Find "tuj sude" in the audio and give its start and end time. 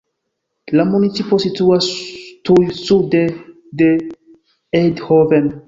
2.49-3.23